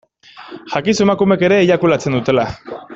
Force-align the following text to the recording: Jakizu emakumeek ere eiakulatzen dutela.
Jakizu 0.71 1.05
emakumeek 1.07 1.47
ere 1.49 1.61
eiakulatzen 1.67 2.21
dutela. 2.21 2.53